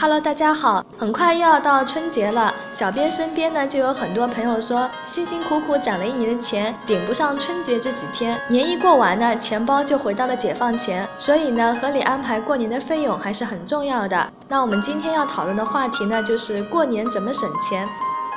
[0.00, 14.26] Hello，大家好，很快又要到春节了，小编身边呢就有很多朋友说，辛辛苦苦攒了一年的钱，顶不上春节这几天，年一过完呢，钱包就回到了解放前，所以呢，合理安排过年的费用还是很重要的。
[14.48, 17.86] 那我们今天要讨论的话题呢，就是过年怎么省钱。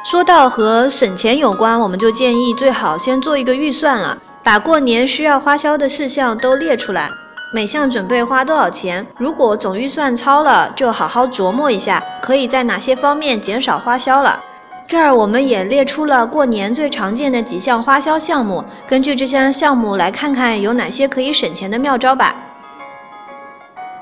[0.04, 7.10] 说到和省钱有关，我们就建议最好先做一个预算了，把过年需要花销的事项都列出来。
[7.56, 9.06] 每项准备花多少钱？
[9.16, 14.40] 如果总预算超了，就好好琢磨一下，可以在哪些方面减少花销了。
[14.88, 22.34] 这儿我们也列出了过年最常见的几项花销项目，根据这些项目来看看有哪些可以省钱的妙招吧。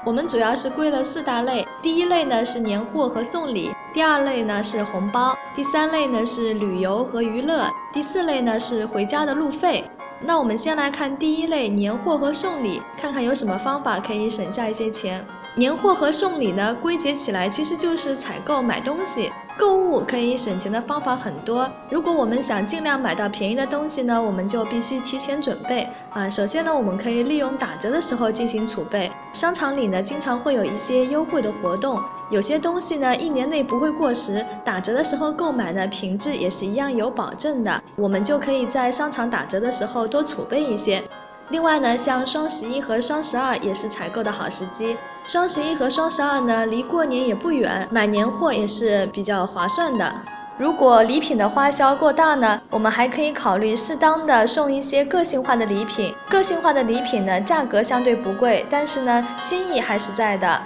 [0.06, 9.84] 我们主要是归了四大类，第一类呢是年货和送礼，第二类呢是红包，第三类呢是旅游和娱乐，第四类呢是回家的路费。
[10.24, 15.26] 那我们先来看第一类年货和送礼，看看有什么方法可以省下一些钱。
[15.56, 19.30] 年货和送礼呢，归结起来其实就是采购买东西。
[19.58, 21.70] 购物可以省钱的方法很多。
[21.90, 26.30] 如果我们想尽量买到便宜的东西呢，我们就必须提前准备啊。
[26.30, 29.12] 首先呢，我们可以利用打折的时候进行储备。
[29.34, 32.00] 商场里呢，经常会有一些优惠的活动。
[32.32, 37.84] 有些东西呢，一年内不会过时，打折的时候购买呢，品质也是一样有保证的。
[37.98, 41.04] 我们就可以在商场打折的时候多储备一些。
[41.50, 44.96] 另外呢，像双十一和双十二也是采购的好时机。
[45.26, 50.10] 双十一和双十二呢，离过年也不远，买年货也是比较划算的。
[50.58, 56.14] 如果礼品的花销过大呢，我们还可以考虑适当的送一些个性化的礼品。
[56.30, 60.62] 个性化的礼品呢，价格相对不贵，但是呢，心意还是在的。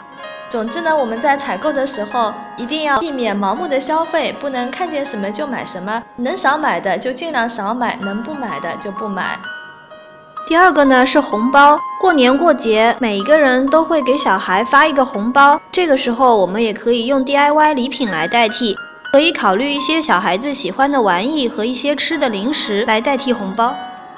[0.49, 9.37] 总之呢，我们在采购的时候一定要避免盲目的消费，不能看见什么就买什么，能少买的就尽量少买，能不买的就不买。
[10.47, 18.77] 第二个呢是红包，过年过节每一个人都会给小孩发一个红包，这个时候我们也可以用 DIY 礼品来代替，
[19.11, 23.75] 可以考虑一些小孩子喜欢的玩意和一些吃的零食来代替红包。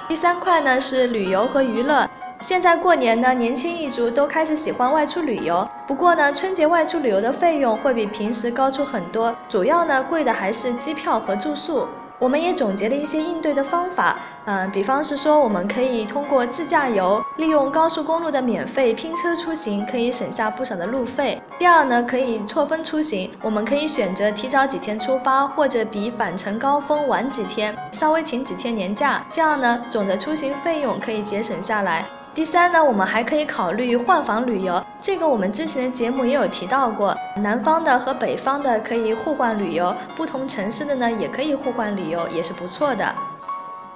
[0.08, 2.08] 第三块呢是旅游和娱乐。
[2.40, 5.68] 现在过年呢，年轻一族都开始喜欢外出旅游。
[5.88, 11.88] 不过呢，春节外出旅游的费用会比平时高出很多，主要呢贵的还是机票和住宿。
[12.20, 14.16] 我们也总结了一些应对的方法，
[14.46, 21.40] 嗯，比方是说，我们可以通过自驾游，利用高速公路的免费拼车出行，可以省下不少的路费。
[21.60, 32.04] 第二呢，可以错峰出行，我们可以选择提早几天出发，或者比返程高峰晚几天，稍微请几天年假，这样呢，总的出行费用可以节省下来。
[32.38, 37.12] 第三呢，我们还可以考虑换房旅游，这个我们之前的节目也有提到过，
[37.42, 43.12] 南方的和北方的可以互换旅游，不同城市的呢也可以互换旅游，也是不错的。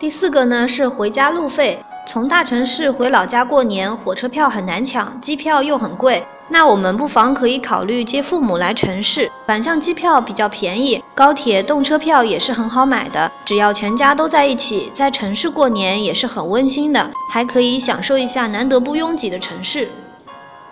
[0.01, 1.77] 第四个呢是回家路费。
[2.07, 6.23] 从大城市回老家过年，火车票很难抢，机票又很贵。
[6.49, 13.31] 那我们不妨可以考虑接父母来城市，反向机票比较便宜，高铁动车票也是很好买的。
[13.45, 19.87] 只要全家都在一起，在城市过年也是很温馨的，还可以享受一下难得不拥挤的城市。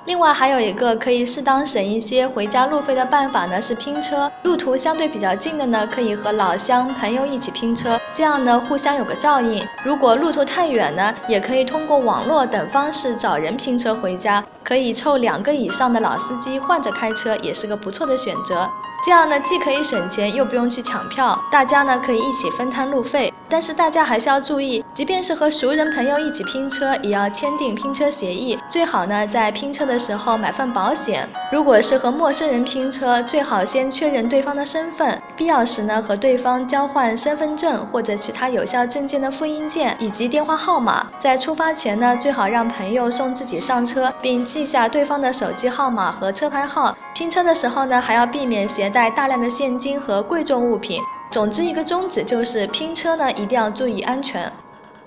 [0.05, 4.31] 另外还有一个可以适当省一些回家路费的办法呢，是拼车。
[4.43, 9.61] 路途相对比较近的呢，可以和老乡朋友一起拼车，这样呢互相有个照应。
[9.83, 18.69] 如果路途太远呢，也可以通过网络等方式找人拼车回家，可以凑两个以上的老司机换着开车，也是个不错的选择。
[19.03, 23.33] 这样呢，既可以省钱，又不用去抢票，大家呢可以一起分摊路费。
[23.51, 28.59] 但是大家还是要注意，即便是和熟人朋友一起拼车，也要签订拼车协议。
[28.67, 31.27] 最好呢，在拼车的时候买份保险。
[31.51, 41.07] 如果是和陌生人拼车，最好先确认对方的身份，必要时呢和对方交换身份证或者其他有效证件的复印件以及电话号码。
[41.19, 46.93] 在出发前呢，最好让朋友送自己上车，并记下对方的手机号码和车牌号。
[47.15, 51.01] 拼车的时候呢，还要避免携带大量的现金和贵重物品。
[51.31, 54.51] 总之，一个宗旨就是拼车呢，一定要注意安全。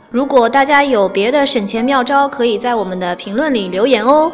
[0.09, 4.33] 如果大家有别的省钱妙招，可以在我们的评论里留言哦。